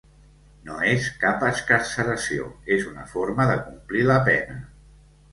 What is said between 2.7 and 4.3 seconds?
és una forma de complir la